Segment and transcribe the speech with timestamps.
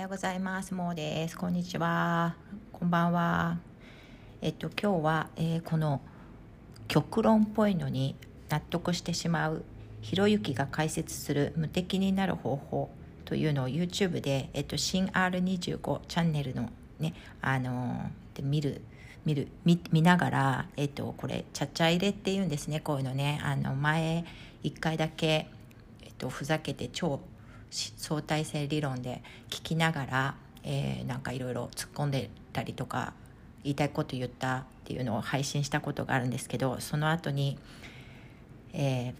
[0.00, 0.72] ようございます。
[0.72, 1.36] もうです。
[1.36, 2.34] こんにちは。
[2.72, 3.58] こんばんは。
[4.40, 6.00] えっと今日は、えー、この
[6.88, 8.16] 極論っぽいのに
[8.48, 9.62] 納得してしまう
[10.00, 12.90] ひろゆきが解説する無敵になる方法
[13.26, 17.12] というのを YouTube で、えっと、新 R25 チャンネルのね
[17.42, 18.80] あのー、で見る
[19.26, 24.24] 見る見見ながら、えっと、これちゃちゃ入れっていうんですねこういうのねあの前
[24.64, 25.50] 1回だけ、
[26.02, 27.20] えっと、ふざけて超
[27.70, 30.34] 相対性理論で聞きながら、
[30.64, 33.12] えー、なんかいろいろ突っ込んでたりとか
[33.62, 37.58] 言いたいこと言ったっていうのを配信したことがあるんですけどその後に、
[38.72, 39.14] え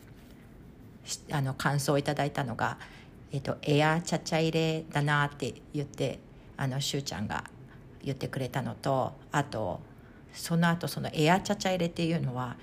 [1.06, 2.78] ー、あの感想をいただいたのが
[3.32, 6.18] 「えーと、エアチャチャ入れだな」って言って
[6.56, 7.44] あのしゅうちゃんが
[8.02, 9.80] 言ってくれたのとあと
[10.32, 12.56] その後そのエアチャチャ入れっていうのは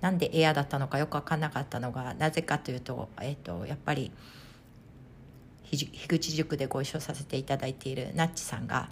[0.00, 4.10] なんでエアだったのかよく分かんなかったのがなぜかというと,、えーとやっぱり。
[5.76, 8.88] 樋口塾でご一緒させていただいているナッチさんが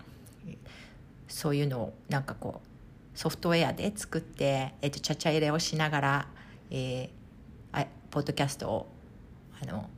[1.28, 6.28] そういうのをなんかこうソフトウェアで作って、えっと、ちゃちゃ入れをしながら、
[6.70, 8.86] えー、あポッドキャストを
[9.60, 9.88] あの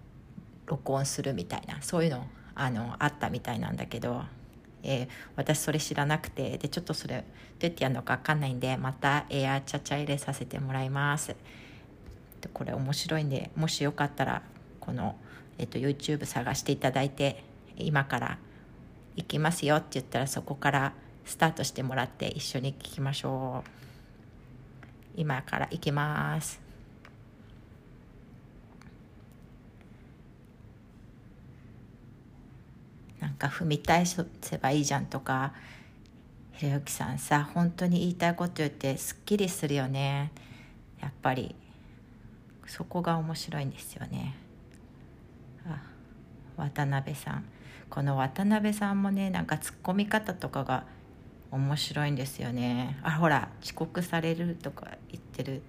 [0.67, 4.23] 録音するみたいなそういうのあのあったみたいなんだけど、
[4.83, 11.35] えー、私それ知らなくてでちょっとそれどうやってやるのか分かんないんでまたエアちゃちゃ入れさせてもらいます。
[12.41, 14.43] でこれ面白いんでもしよかったら
[14.79, 15.17] この
[15.59, 17.45] 「えっと、YouTube 探していただいて
[17.77, 18.39] 今から
[19.17, 20.93] 行きますよって言ったらそこから
[21.25, 23.71] スタートしてもらって一緒に聞きましょう。
[25.17, 26.61] 今から行きます。
[33.21, 34.25] なんか踏み返せ
[34.59, 35.53] ばいいじゃんとか
[36.53, 40.33] ひろゆきさんさ本当に言いたいこと言ってすっきりするよね。
[41.01, 41.55] やっぱり
[42.67, 44.48] そこが面白いんですよね。
[46.57, 47.45] 渡辺さん。
[47.91, 50.85] この渡辺さんもねなんかツッコミ方とかが
[51.51, 52.99] 面白いんですよね。
[53.03, 55.63] あほら遅刻されるとか言ってる。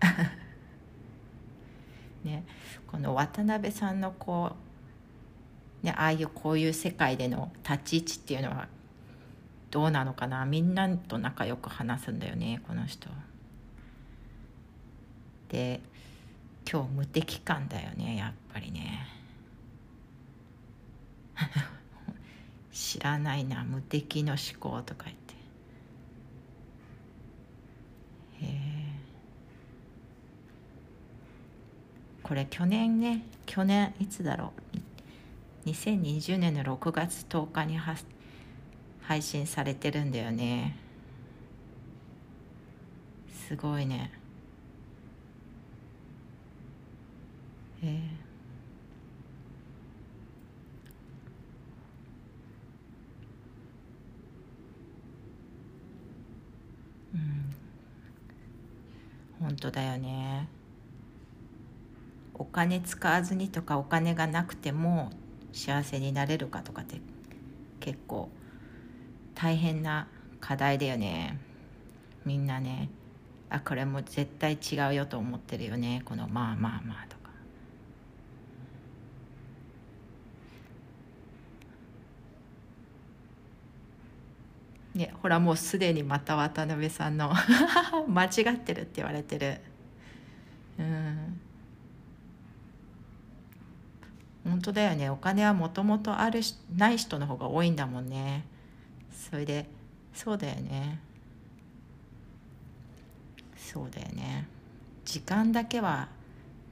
[2.24, 2.44] ね
[2.88, 4.56] この渡辺さんのこ
[5.82, 8.68] う、ね、ああいうこういう世界での立ち位置っていうのは
[9.70, 10.44] どうなのかな。
[10.44, 13.08] みんなと仲良く話すんだよねこの人。
[15.48, 15.80] で
[16.70, 19.06] 今日無敵感だよねやっぱりね。
[22.72, 25.34] 知らないな無敵の思考とか言って。
[28.44, 28.56] へえ。
[32.22, 34.52] これ去年ね去年いつだろ
[35.64, 37.78] う？2020年の6月10日に
[39.00, 40.76] 配信されてるんだよね。
[43.48, 44.25] すごいね。
[47.82, 47.88] えー、
[57.14, 57.54] うん。
[59.40, 60.48] 本当だよね。
[62.34, 65.10] お金使わずにとかお金がなくても
[65.52, 67.00] 幸せになれるかとかって
[67.80, 68.28] 結構
[69.34, 70.08] 大変な
[70.40, 71.38] 課題だよね。
[72.24, 72.90] みんなね。
[73.48, 76.02] あこれも絶対違うよと思ってるよね。
[76.04, 77.15] このまあまあまあと
[84.96, 87.32] ね、ほらもうすでにまた渡辺さんの
[88.08, 89.60] 間違ってるって言われてる。
[90.78, 91.40] うん。
[94.44, 95.10] 本当だよね。
[95.10, 98.44] お金はもともとあるしない人の方が多いんだもんね。
[99.10, 99.68] それで
[100.14, 100.98] そうだよね。
[103.56, 104.48] そうだよね。
[105.04, 106.08] 時間だけは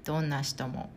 [0.05, 0.91] どんな人も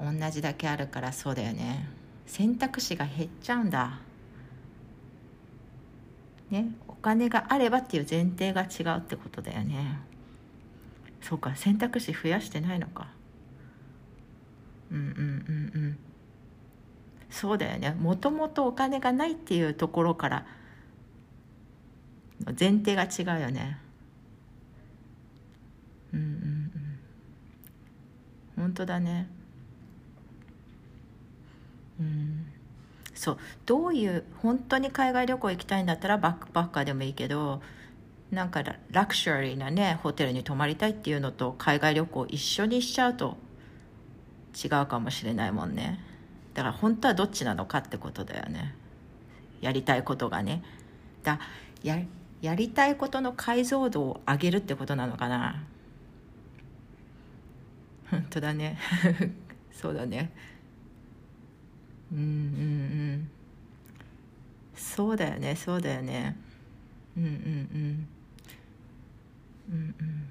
[0.00, 1.88] 同じだけあるからそうだよね。
[2.26, 4.00] 選択肢が減っちゃうんだ。
[6.50, 9.98] ね、お金があればっていう前提が違うってことだよね。
[11.20, 13.08] そうか選択肢増やしてないのか。
[14.92, 15.04] うんうん
[15.74, 15.98] うんうん。
[17.30, 17.92] そうだよね。
[17.98, 20.46] もともとお金がないっていうところから
[22.58, 23.78] 前提が違うよね。
[26.12, 26.28] うんうんう
[28.60, 28.62] ん。
[28.62, 29.28] 本当だね。
[31.98, 32.53] うん。
[33.14, 33.38] そう。
[33.66, 37.62] どういう本当に海外旅行行きたいんだったらバックパッカーでもいいけど
[38.30, 43.36] なんかラクシュアリーなねホテルに泊まりたいっていうのと海外旅行一緒にしちゃうと
[44.54, 46.00] 違うかもしれないもんね。
[46.54, 48.74] だから本当はどっちなのかってことだよね。
[49.60, 50.62] やりたいことがね。
[51.22, 51.40] だ
[51.82, 51.98] や
[52.42, 55.64] やりたいことの解像度を上げるってことなのかな。
[58.10, 58.78] 本当だね。
[59.72, 60.30] そうだね。
[62.12, 62.24] うんうん。
[64.94, 66.36] そうだよねそうだよね。
[67.16, 68.08] うんうんうん。
[69.70, 70.28] うんうん。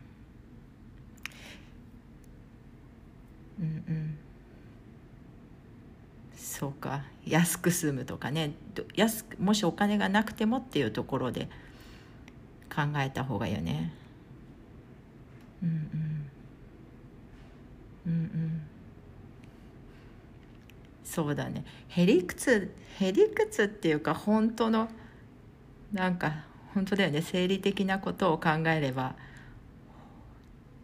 [3.60, 4.18] うんうん
[6.36, 7.04] そうか。
[7.26, 8.52] 安く済むとかね。
[8.96, 11.48] 安くもしお金がなくてもっていうところで
[12.74, 13.92] 考えた方がいいよね。
[15.62, 16.30] うんうん。
[18.06, 18.62] うんうん。
[21.14, 21.64] そうだね。
[21.90, 24.90] へりくつへりくつっていうか本当の
[25.92, 27.22] なんか本当だよね。
[27.22, 29.14] 生理的なことを考えれば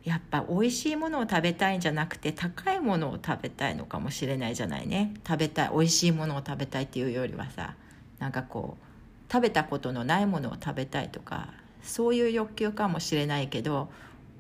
[0.04, 5.16] やっぱ美味しいものを食べたいんじゃなくて高いものを食べたいのかもしれないじゃないね。
[5.28, 7.74] 食べたい美味しいものを食べたいっていうよりはさ
[8.20, 11.48] なんかこう食べたことのないものを食べたいとか
[11.82, 13.90] そういう欲求かもしれないけど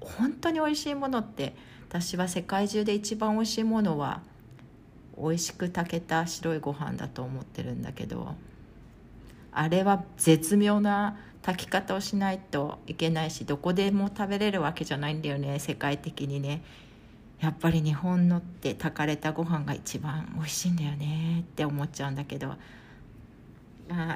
[0.01, 1.55] 本当に美味しいものって
[1.89, 4.21] 私は世界中で一番美味しいものは
[5.21, 8.35] 美味しく炊けた白いご飯だと思ってるんだけど
[9.51, 16.63] あれは絶妙な炊き方をしないといけないしどこでも食べれるわけじゃないんだよね世界的にね。
[17.39, 22.55] やっぱり日本のって炊かれたご飯が一番美味しいんだよねって思っちゃうんだけど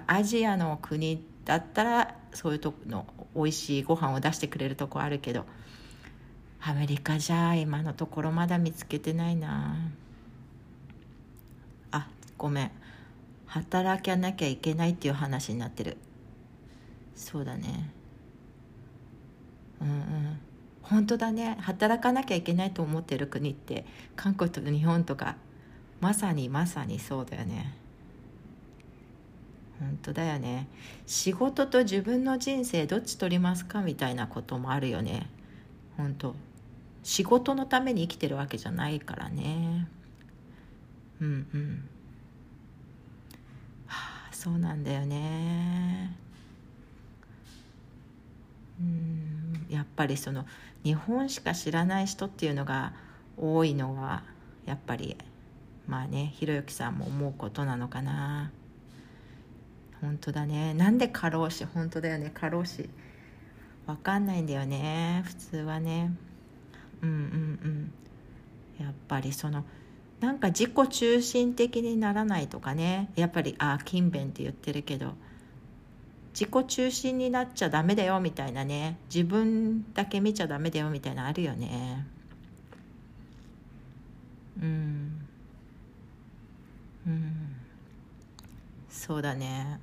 [0.08, 5.46] アジアの国だったらそういうとこの美味しいご飯を出してくれるとこあるけど
[6.62, 9.76] アメリカじゃ今のところまだ見つけてないな。
[12.38, 12.72] ごめん。
[13.46, 15.98] 働かなきゃいけないっていう話になってる。
[17.16, 17.92] そうだね。
[19.82, 20.40] うんうん。
[20.82, 21.58] 本当だね。
[21.62, 23.86] 働かなきゃいけないと思ってる国って
[24.16, 25.36] 韓国と日本とか
[26.02, 27.74] まさにまさにそうだよね。
[29.80, 30.68] 本当だよね。
[31.06, 35.30] 仕事と自分の人生どっち取りますかみたいなこともあるよね。
[35.98, 36.36] 本当。
[37.04, 39.88] 仕事のために生きてるわけじゃないからね。
[41.22, 41.90] うんうん。
[44.44, 46.18] そうなんだよね。
[48.78, 49.66] うん。
[49.70, 50.46] やっぱりその
[50.84, 52.92] 日本しか知らない人っていうのが
[53.38, 54.24] 多いのは
[54.66, 55.16] やっぱり
[55.88, 58.52] まあねひろゆきさんも思うことなのかな。
[60.02, 60.74] 本当だね。
[60.74, 61.64] なんで過労死？
[61.64, 62.30] 本当だよね。
[62.34, 62.90] 過労死。
[63.86, 65.24] わかんないんだよね。
[65.26, 66.14] 普通はね。
[67.02, 68.84] うんうんうん。
[68.84, 69.64] やっぱりその
[70.24, 73.12] なんか自己中心的にならないとかね。
[73.18, 75.16] やっぱりああ勤勉って言ってるけど。
[76.34, 78.98] 自己中心になっちゃダメだよみたいなね。
[79.14, 82.08] 自分だけ見ちゃダメだよみたいなあるよね。
[84.62, 85.28] うん。
[87.06, 87.56] うん。
[88.90, 89.82] そうだね。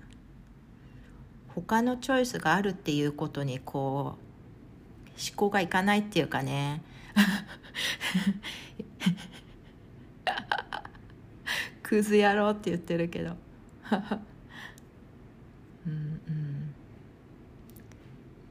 [1.49, 6.81] 他のチョイスがあるっていうことにこう思考がいかないっていうかね。
[11.91, 13.35] クズ野郎って言ってるけど。
[15.85, 16.73] うんうん。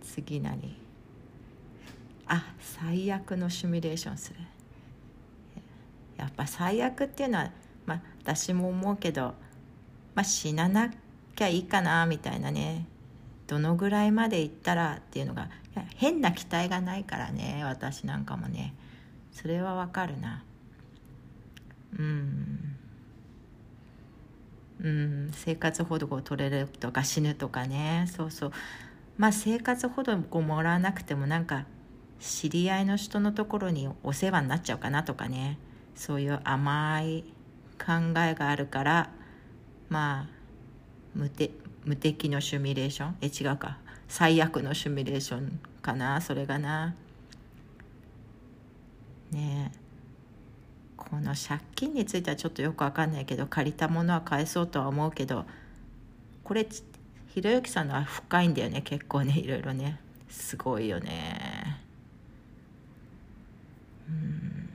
[0.01, 0.77] 次何？
[2.27, 4.41] あ最悪のシミュレーションする。
[6.17, 7.49] やっぱ最悪っていうのは
[7.85, 9.33] まあ私も思うけど、
[10.15, 10.91] まあ、死なな
[11.33, 12.87] きゃいいかなみたいなね。
[13.47, 15.49] どのぐらいまでいったらっていうのが
[15.95, 18.75] 変な期待がないからね私なんかもね。
[19.31, 20.43] それはわかるな。
[21.97, 22.68] うん
[24.81, 28.05] うん生活保護を取れるとか死ぬとかね。
[28.15, 28.51] そうそう。
[29.17, 31.65] まあ生活保護もらわなくてもなんか
[32.19, 35.57] 知り合いの人のところにお世話になっちゃうかなとかね。
[35.95, 37.23] そういう甘い
[37.77, 39.09] 考えがあるから
[39.89, 40.27] まあ
[41.13, 41.29] 無
[41.85, 43.17] 無敵のシミュレーション？
[43.21, 43.79] え違うか。
[44.07, 46.21] 最悪のシミュレーションかな？
[46.21, 46.95] それがな。
[49.31, 49.71] ね。
[49.75, 49.88] え
[50.99, 55.45] この借金についてはちょっとよく分かんないけど借りたものは返そうとは思うけど
[56.43, 56.67] これ
[57.27, 59.99] ひろゆきさんのは深いんだよね結構ねいろいろね。
[60.29, 61.81] すごいよね。
[64.07, 64.69] うん。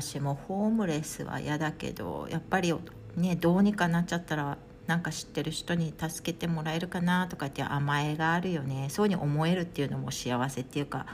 [0.00, 2.74] 私もホームレスは嫌だけどやっぱり
[3.16, 8.88] ねどうにかなっちゃったらなんか知ってる人に助けてもらえるかなとかって甘えがあるよね。
[8.88, 11.06] そうに思えるっていうのも幸せっていうか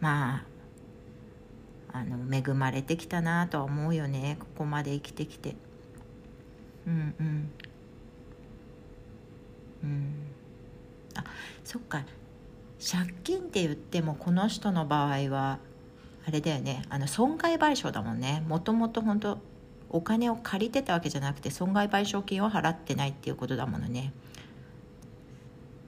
[0.00, 0.44] ま
[1.92, 4.36] ああの恵まれてきたなとは思うよね。
[4.38, 5.56] ここまで生きてきて。
[6.86, 7.50] うんうん。
[9.82, 10.14] うん。
[11.16, 11.24] あ
[11.64, 12.04] そっか。
[12.80, 15.58] 借金って言ってもこの人の場合は
[16.30, 16.84] あれだよね。
[16.88, 18.44] あの損害賠償だもんね。
[18.46, 19.38] もともと本当
[19.88, 24.12] お金を借りてたわけじゃなくて損害賠償金を払ってないっていうことだものね。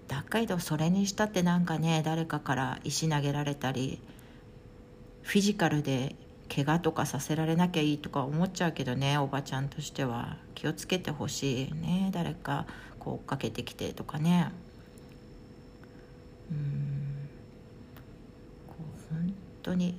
[0.08, 4.00] だけどそれにしたってなんかね誰かから石投げられたり
[5.22, 6.16] フィジカルで
[6.52, 10.38] 怪我とかさせられなきゃいいとか思っちゃうけどねおばちゃんとしては。
[10.56, 12.10] 気をつけてほしいね。
[12.12, 12.66] 誰か
[12.98, 14.50] こう追っかけてきてとかね。
[16.50, 17.28] うん。
[18.68, 18.74] こ
[19.10, 19.94] う本当に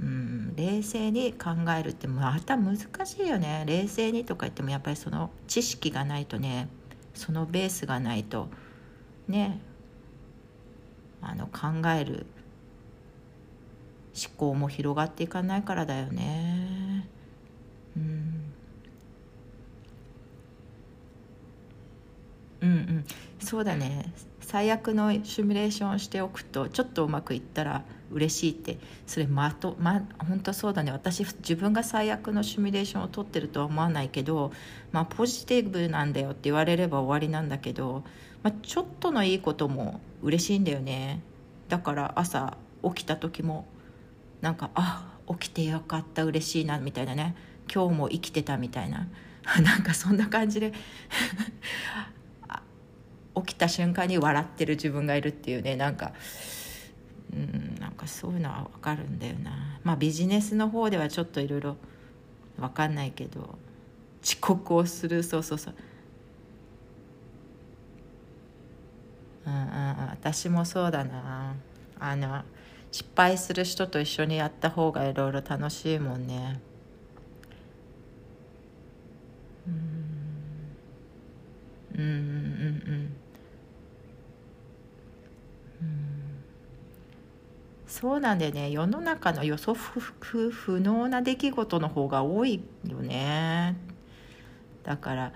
[0.00, 3.64] うん冷静に考えるってまた難しいよね。
[3.66, 6.68] 冷静にとか言ってもやっぱりその知識がないとね
[7.14, 8.48] そのベースがないと
[9.28, 9.60] ね
[11.20, 12.26] あの考える
[14.16, 17.06] 思考も広がっていかないからだよね
[17.96, 18.52] うん
[22.60, 23.04] うんうん。
[23.40, 24.12] そうだね。
[24.40, 28.78] 最悪のシミュレーションをしておくとちょっとうまくいったら嬉しいって。
[29.06, 30.92] それまとま本当そうだね。
[30.92, 34.52] 私自分が最悪のシミュレーションを取ってるとは思わないけど、
[34.92, 38.04] まあ、ポジティブなんだよって言われれば終わりなんだけど、
[38.42, 41.22] まあ、ちょっとのいいことも嬉しいんだよね。
[41.68, 43.66] だから朝起きた時も
[44.40, 47.36] なんかあ起きてよかった嬉しいなみたいなね。
[47.72, 49.06] 今日も生きてたみたいな。
[49.62, 50.72] なんかそんな感じで。
[53.36, 56.12] 起きた瞬間に笑ってる自分がいるっていうねなんか
[57.32, 59.78] うんなんかそういうのは分かるんだよな。
[59.84, 61.76] まあビジネスの方ではちょっといろいろ
[62.58, 63.58] 分かんないけど
[64.22, 65.74] 遅刻をするそうそうそう。
[69.46, 69.60] うんうん
[70.10, 71.54] 私もそうだな。
[71.98, 72.42] あの
[72.92, 76.60] 失敗する人と一緒にやった方がいろいろ楽しいもんね。
[79.66, 80.10] うん。
[81.94, 82.10] うんうん
[85.82, 86.30] うん
[88.00, 88.70] そうなんだよね。
[88.70, 93.76] 世の中の予測不能な出来事の方が多いよね。
[94.84, 95.32] だから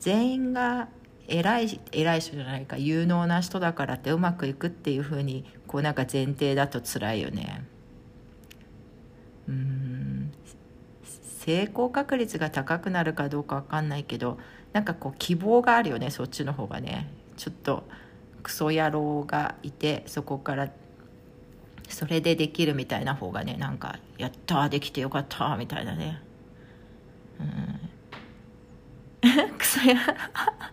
[0.00, 0.88] 全員が
[1.28, 7.64] 偉い偉い人じゃないか有能な人だからってうまくいくっていうふうにこうなんか前提だと辛いよね。
[9.48, 10.32] うん。
[11.38, 14.38] 成功確率が高くなるかどうか分かんないけど
[14.72, 17.12] なんかこう希望があるよねそっちの方がね。
[17.36, 17.84] ちょっと
[18.42, 20.68] クソ野郎がいてそこから
[21.88, 26.20] それでできるみたいな方がねなんか「やったできてよかった」みたいなね。
[27.40, 27.80] うん。
[29.58, 29.96] クソや。
[30.06, 30.70] だか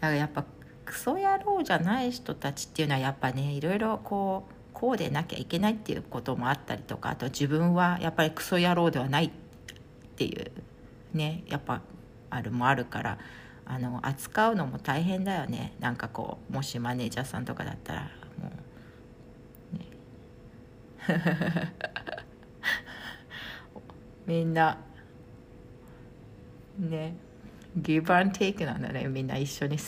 [0.00, 0.44] らやっぱ
[0.84, 9.30] クソ野郎じゃない人たちっていうのはやっぱねいろいろこうこうでなきゃいけないっていうこともあったりとかあと自分はやっぱりクソ野郎ではないっ
[10.16, 10.52] ていう
[11.14, 11.80] ねやっぱ
[12.30, 13.18] あるもあるから
[13.66, 15.74] あの扱うのも大変だよね。
[15.80, 18.10] なんかこうもしマネージャーさんとかだったら、
[24.26, 24.78] みんな
[26.78, 27.16] ね
[27.76, 29.06] ギブアンテイクなんだね。
[29.08, 29.78] みんな一緒に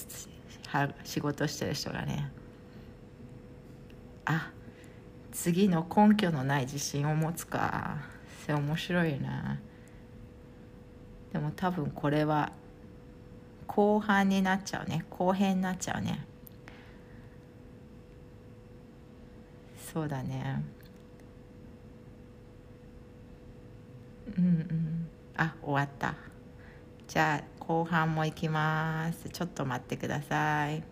[1.04, 2.30] 仕事してる人がね。
[4.24, 4.50] あ
[5.30, 7.98] 次の根拠のない自信を持つか。
[8.42, 9.60] それ面白いな。
[11.32, 12.50] でも多分これは
[13.66, 15.04] 後半になっちゃうね。
[15.10, 16.26] 後編になっちゃうね。
[19.92, 20.64] そうだね。
[24.38, 26.14] うんうんあ終わった。
[27.08, 29.28] じゃあ後半も行きます。
[29.30, 30.82] ちょっと待ってください。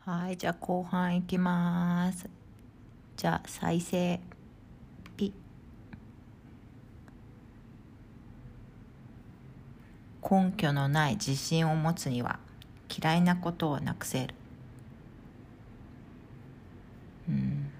[0.00, 2.28] はいじゃあ後半いきます。
[3.16, 4.20] じゃあ再生
[5.16, 5.32] ピッ
[10.30, 12.38] 根拠のない自信を持つには
[12.88, 14.34] 嫌いなことをなくせる。
[17.28, 17.70] うん。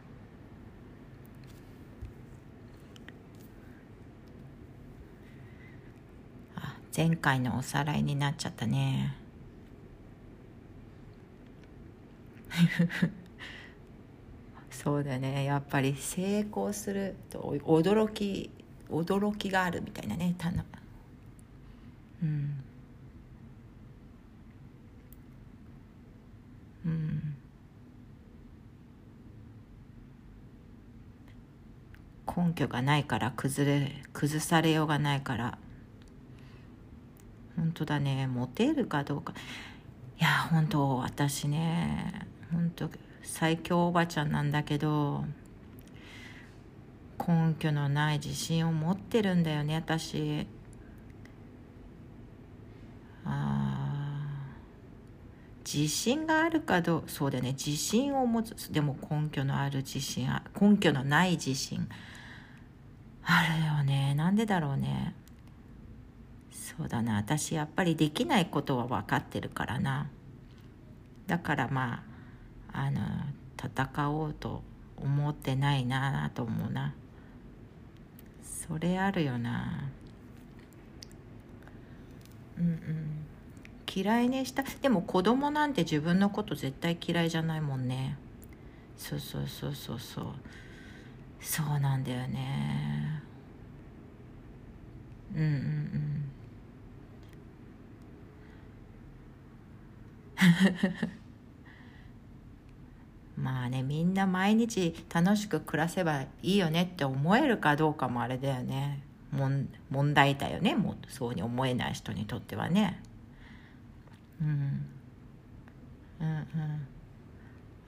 [6.56, 9.14] あ前回のおさらいになっちゃったね。
[14.72, 15.44] そうだね。
[15.44, 18.50] やっぱり成功すると驚き
[18.88, 20.34] 驚きがあるみたいなね。
[20.36, 20.64] たな
[22.22, 22.64] うん。
[26.86, 27.36] うん。
[32.26, 35.58] 根拠がないから崩れ崩されようがないから。
[37.56, 38.26] 本当だね。
[38.26, 39.34] モテるかどうか。
[40.20, 42.90] いや本当私ね本当
[43.22, 45.24] 最強おばちゃんなんだけど
[47.26, 50.46] 根拠のない自信を持ってるんだよね私。
[53.24, 53.70] あ
[55.64, 57.52] 自信があるかどうそうだよね。
[57.52, 58.72] 自信を持つ。
[58.72, 60.28] でも根拠のある自信
[60.60, 61.88] 根拠のない自信。
[63.22, 64.14] あるよね。
[64.14, 65.14] なんでだろうね。
[66.50, 67.16] そうだな。
[67.16, 70.08] 私やっぱりできないことは分かってるからな。
[71.26, 72.02] だからま
[72.72, 73.00] ああの
[73.56, 74.62] 戦おうと
[74.96, 76.94] 思ってないなと思うな。
[78.42, 79.90] それあるよな。
[82.58, 83.26] うんうん。
[83.92, 84.62] 嫌いにした。
[84.62, 88.16] でも子供なんて自分のこと絶対嫌いじゃないもんね。
[88.96, 90.24] そうそうそうそうそう。
[91.40, 93.22] そうなんだよね。
[95.34, 96.30] うんうんうん。
[103.36, 109.02] まあねみんな毎日楽しく暮らせばいいよねって思えるかどうかもあれだよね。
[109.32, 113.02] 問題だよねもうそうに思えない人にとってはね。
[114.40, 114.86] うん。
[116.20, 116.46] うんうん。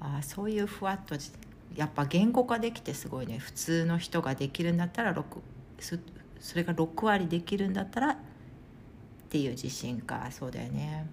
[0.00, 1.16] ああそういうふわっと
[1.74, 3.38] やっぱ言語化できてすごいね。
[3.38, 5.24] 普通の人ができるんだったら6
[6.40, 8.16] それが6割できるんだったらっ
[9.28, 10.28] ていう自信か。
[10.30, 11.06] そうだよね。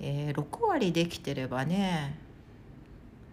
[0.00, 2.16] えー、6割できてればね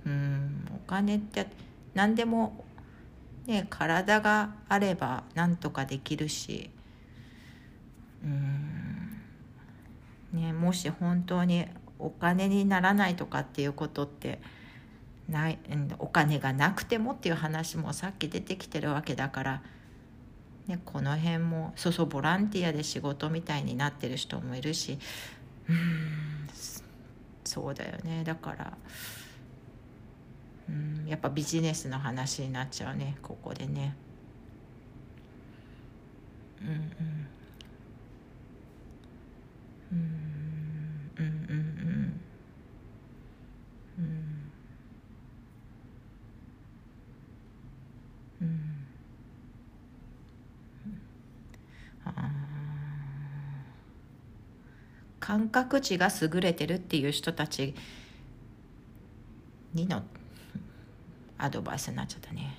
[0.05, 1.47] うんお金って
[1.93, 2.64] 何でも
[3.45, 6.69] ね体があればなんとかできるし。
[8.23, 9.21] うん。
[10.34, 11.65] ねもし本当に
[11.99, 14.41] お金にならないとかっていうことって
[15.29, 15.60] ない
[15.99, 19.62] お金がなくてもっていう話もさっき出てきてるわけだから、
[20.67, 24.99] ね、この辺もそうそうボランティアで仕事みたいになってる人もいるし。
[25.69, 26.36] うん
[27.45, 28.23] そうだよね。
[28.25, 28.73] だから
[30.69, 33.95] うんやっぱビジネスの話になっちゃうねここでね。
[36.62, 37.28] うんうん
[39.97, 40.36] うん
[55.25, 57.73] 感覚値が優れてるっていう人たち
[59.73, 60.04] にの
[61.38, 62.58] アドバイスになっちゃったね。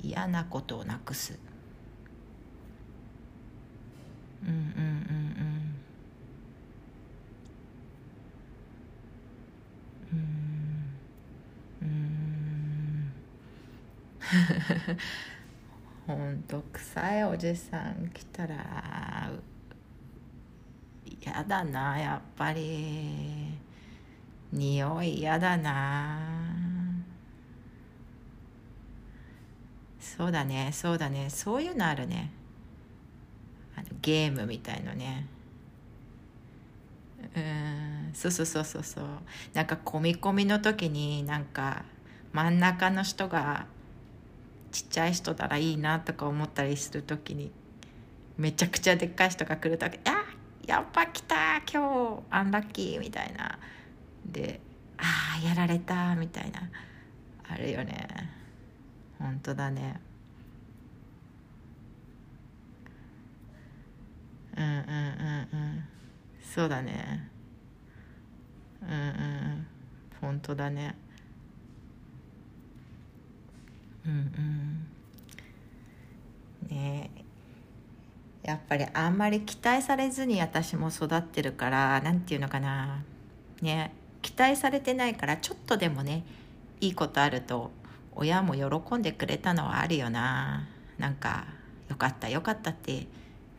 [0.00, 1.38] 嫌なことをなくす。
[4.42, 4.64] うんうんうん
[10.12, 10.28] うん。
[11.82, 13.12] うん。
[16.06, 19.30] ほんと臭いおじさん来たら
[21.28, 23.58] やだなやっぱり。
[24.50, 26.37] 匂いやだな。
[30.18, 30.70] そうだね。
[30.72, 31.30] そうだね。
[31.30, 32.32] そういうのあるね。
[33.76, 35.28] あのゲームみたいのね。
[37.36, 38.10] うん。
[38.14, 39.04] そうそうそうそうそう。
[39.54, 41.84] なんか込み込みの時になんか
[42.32, 43.66] 真ん中の人が
[44.72, 47.52] ちっちゃい人ならいいなとか思ったりする時に
[48.36, 50.24] めちゃくちゃでっかい人が来る時あ
[50.66, 53.56] やっぱ来た今日アンラッキーみたいな。
[54.26, 54.60] で
[54.96, 56.68] ああやられたみたいな。
[57.48, 58.37] あるよね。
[59.28, 60.00] 本当だね。
[64.56, 65.84] うんうんうんうん。
[66.42, 67.28] そうだね。
[68.82, 69.66] うんうん
[70.18, 70.94] 本当だね。
[74.06, 74.86] うん
[76.70, 76.74] うん。
[76.74, 77.10] ね。
[78.42, 83.04] やっぱりあんまり期待されずに私も育ってるから何て言うのかな。
[83.60, 83.92] ね。
[84.22, 86.24] 期待されてないからちょっとでもね
[86.80, 87.76] いいことあると
[88.18, 90.66] 親も喜んでくれたのはあるよな。
[90.98, 91.46] なんか
[91.88, 93.06] よかったよかったって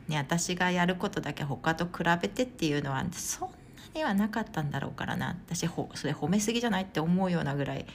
[0.07, 3.55] ね、私がやることだけ他と比べてっていうのはそんな
[3.95, 5.37] にはなかったんだろうからな。
[5.45, 7.85] 私ほそれ褒めすぎじゃないって思うようなぐらい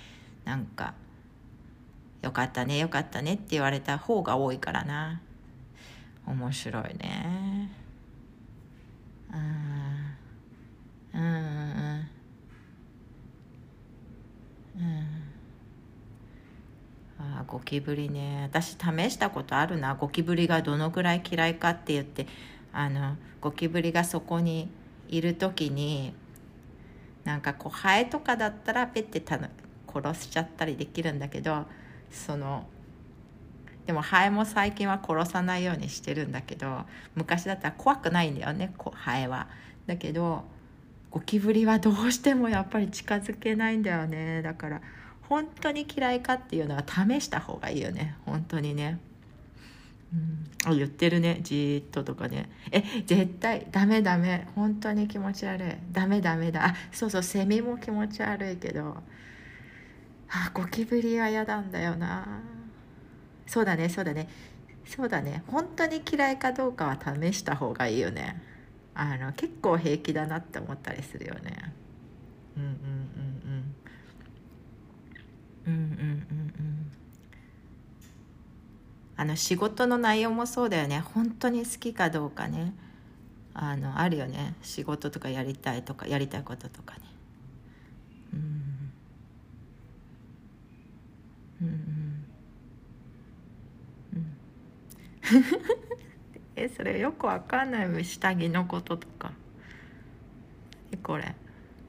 [0.44, 0.94] なんか
[2.22, 5.20] 「よかったねよかったね」って言われた方が多いからな。
[6.26, 7.70] 面白いね
[9.32, 12.08] うんうん
[14.76, 15.24] うん
[17.18, 18.48] あゴキブリね。
[18.50, 19.94] 私試したことあるな。
[19.94, 22.26] ゴキブリがどのぐらい嫌いかって言って
[22.72, 24.68] あのゴキブリがそこに
[25.08, 26.14] いる時に
[27.24, 29.48] なんかこうハエとかだったらペッてたの
[29.92, 31.64] 殺しちゃったりできるんだけど
[32.10, 32.66] その
[33.86, 39.48] でもハエも最近は殺さないようにしてるんだけど昔だったら怖くないんだよねハエは。
[39.86, 40.44] だけど
[41.10, 44.42] ゴキブリはどうしてもやっぱり近づけないんだよね。
[44.42, 44.80] だから
[45.28, 48.16] 本当に嫌いかっていうのは試した方がいいよね。
[48.24, 48.98] 本当にね。
[50.12, 51.40] うん、あ言ってるね。
[51.42, 52.48] じーっととかね。
[52.70, 54.46] え絶対ダメダメ。
[54.54, 55.72] 本当に気持ち悪い。
[55.92, 56.66] ダメダメだ。
[56.66, 57.22] あそうそう。
[57.22, 59.02] セミも気持ち悪いけど。
[60.30, 62.42] あゴキブリは嫌なんだよな。
[63.46, 64.28] そうだねそうだね。
[64.84, 65.42] そうだね。
[65.48, 68.42] 本当に嫌いかどうかは試した方がいいよね。
[68.94, 71.72] あの結構平気だなって思ったりするよね。
[72.56, 72.70] うんうん。
[75.66, 76.92] うんうんうんうんうんうん
[79.16, 81.00] あの仕事の内容もそうだよね。
[81.00, 82.74] 本当に好きかどうかね。
[83.54, 84.54] あのあるよね。
[84.62, 87.00] 仕事とかやりたいとかやりたいこととかね。
[88.32, 88.92] うん。
[91.62, 92.24] うん。
[94.14, 94.36] うん。
[96.56, 98.04] えそれよくわかんない。
[98.04, 99.32] 下着のこととか。
[100.92, 101.34] えこれ。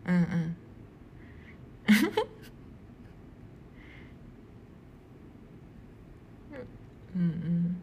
[0.08, 0.56] うんうん。
[7.16, 7.78] うん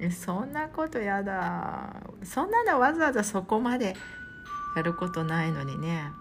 [0.00, 0.10] うん。
[0.10, 2.02] そんなことやだ。
[2.24, 3.94] そんなのわざわざそこまで
[4.76, 6.12] やることないのにね。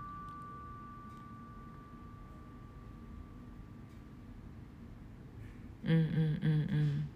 [5.83, 7.09] うんうんうん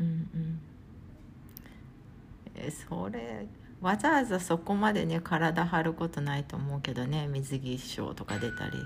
[0.00, 0.06] うん。
[0.06, 0.60] うんうん。
[2.54, 3.46] えそれ
[3.80, 8.78] わざわざそこまでね体張ることないと思うけどね水着症とか出たり。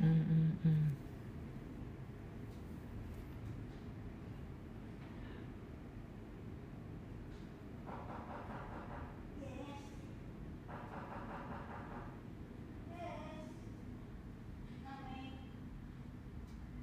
[0.00, 0.96] うんうんうん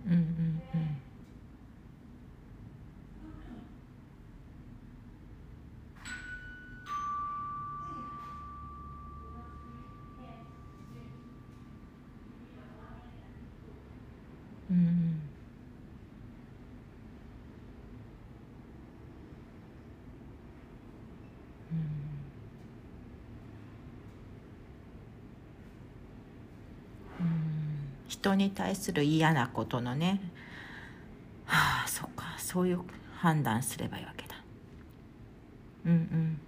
[0.05, 0.13] うん
[0.73, 0.97] うん
[14.69, 15.21] うん
[27.19, 30.21] うん人に対する嫌なことのね。
[31.45, 32.35] はあそっか。
[32.37, 32.79] そういう
[33.17, 34.35] 判断すればいいわけだ。
[35.85, 36.39] うんうん。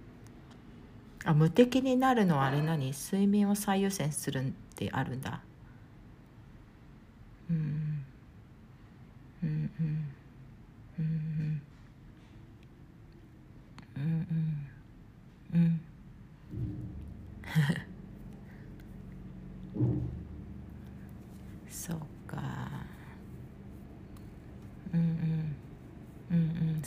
[1.26, 5.40] あ無敵になるのはあれ何睡眠を最優先するってあるんだ。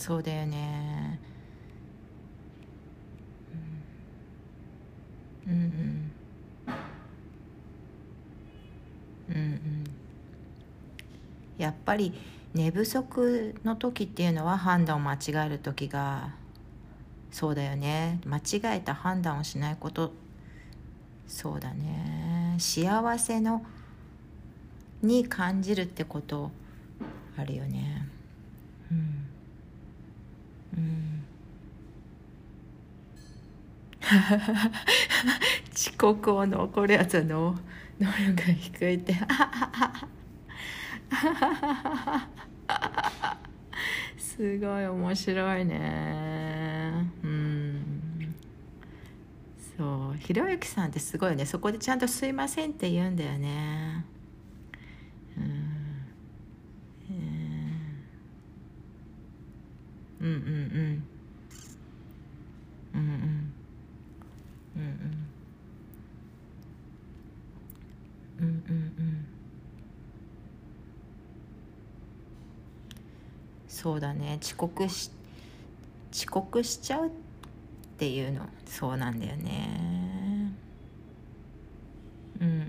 [0.09, 1.19] そうだよね。
[5.47, 6.11] うんうん。
[9.29, 9.83] うんうん。
[11.59, 12.11] やっぱり
[12.55, 16.33] 寝不足の時っていうのは判断を間違える時が
[17.31, 18.19] そうだよね。
[18.25, 20.11] 間違えた判断をしないこと。
[21.27, 22.55] そうだね。
[22.59, 23.63] 幸せの
[25.01, 26.51] に感じるってこと
[27.37, 28.07] あるよね
[28.91, 29.25] うん
[30.77, 31.23] うん
[35.75, 37.57] 遅刻を残るやつの
[37.99, 39.13] 能力が低いって。
[44.17, 47.11] すごい面白いね。
[47.23, 48.35] うん。
[49.77, 50.17] そう。
[50.17, 51.45] ひろゆきさんってすごいね。
[51.45, 54.05] そこでちゃんと「すいません」って言うんだよね、
[60.19, 61.18] うんうんうん。
[73.81, 74.37] そうだね。
[74.41, 75.09] 遅刻し
[76.11, 77.09] 遅刻しちゃうっ
[77.97, 80.51] ていうのそうなんだよね。
[82.41, 82.65] うんうんうん。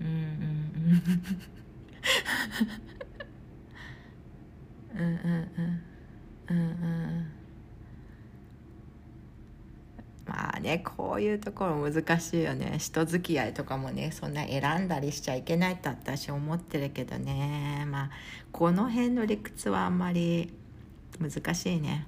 [0.00, 1.02] うんうんうん。
[5.00, 5.10] うんうん
[5.56, 5.69] うん。
[10.60, 12.78] ねこういうところ難しいよね。
[12.78, 17.86] 人付き合いとかもねそんな選んだりしちゃいけないって私思ってるけどね。
[17.88, 18.10] まあ
[18.52, 20.52] この辺の理屈はあんまり
[21.18, 22.06] 難しいね。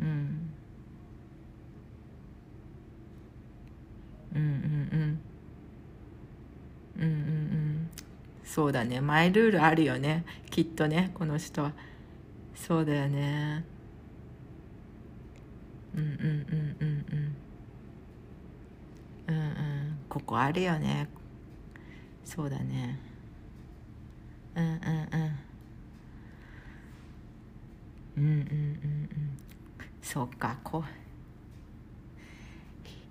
[0.00, 0.50] うん。
[4.34, 5.20] うんうんうん。
[6.96, 7.90] うんうんうん。
[8.44, 9.00] そうだね。
[9.00, 10.24] マイルールあるよね。
[10.50, 11.72] きっとねこの人は。
[12.54, 13.64] そうだよね。
[15.94, 16.76] うんうんうん
[19.28, 21.08] うんうんここあるよね。
[22.24, 22.98] そうだね。
[24.54, 25.38] うんうんうん。
[28.16, 29.10] うんうんうんうん。
[30.02, 30.56] そうか。
[30.62, 31.02] こう。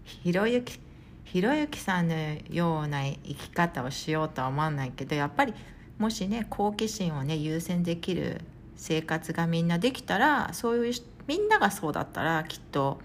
[0.03, 0.79] ひろゆき
[1.23, 2.15] ひろゆきさんの
[2.49, 5.53] ような生き方をしようとは思わないけどやっぱり
[5.97, 8.41] もしね好奇心をね優先できる
[8.75, 10.93] 生活がみんなできたらそういう
[11.27, 12.99] みんながそうだったらきっと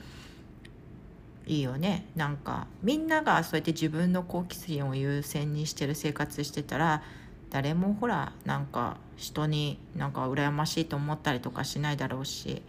[1.46, 2.06] いいよね。
[2.16, 7.02] なんかみんながそうやって自分の好奇心を優先にしてる生活してたら
[7.50, 12.62] 誰もほらなんか人になんか羨ましいと思ったりとかしないだろうし、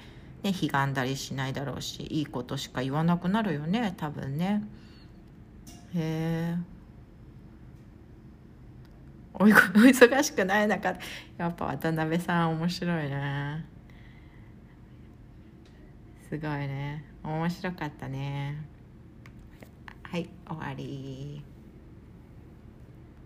[0.44, 4.64] ね、ひがんだりしないだろうしいいことしか言わなくなるよね多分ね。
[5.96, 6.58] へえ
[9.34, 10.96] お忙しくない中
[11.38, 13.66] やっぱ渡辺さん面白いね。
[16.30, 17.07] すごいね。
[17.28, 18.56] 面白かったね。
[20.04, 21.44] はい終わり。